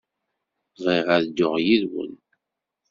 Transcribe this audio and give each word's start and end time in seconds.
Bɣiɣ 0.83 1.07
ad 1.15 1.23
dduɣ 1.27 1.53
yid-wen. 1.65 2.13